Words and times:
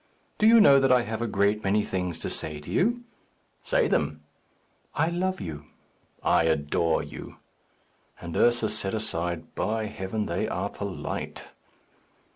"Do 0.39 0.47
you 0.47 0.59
know 0.59 0.79
that 0.79 0.91
I 0.91 1.03
have 1.03 1.21
a 1.21 1.27
great 1.27 1.63
many 1.63 1.83
things 1.83 2.17
to 2.21 2.29
say 2.31 2.59
to 2.61 2.71
you?" 2.71 3.03
"Say 3.61 3.87
them." 3.87 4.23
"I 4.95 5.09
love 5.09 5.39
you." 5.39 5.65
"I 6.23 6.45
adore 6.45 7.03
you." 7.03 7.37
And 8.19 8.35
Ursus 8.35 8.75
said 8.75 8.95
aside, 8.95 9.53
"By 9.53 9.85
heaven, 9.85 10.25
they 10.25 10.47
are 10.47 10.71
polite!" 10.71 11.43